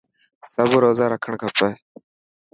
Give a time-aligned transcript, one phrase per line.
[0.51, 1.69] سب روزا رکڻ کپي.